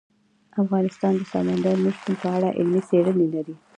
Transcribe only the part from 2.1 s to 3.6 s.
په اړه علمي څېړنې لري.